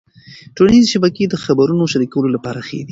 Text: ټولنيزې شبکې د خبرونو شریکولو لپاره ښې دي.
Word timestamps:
ټولنيزې 0.55 0.89
شبکې 0.93 1.23
د 1.29 1.35
خبرونو 1.43 1.89
شریکولو 1.93 2.33
لپاره 2.35 2.59
ښې 2.67 2.77
دي. 2.77 2.79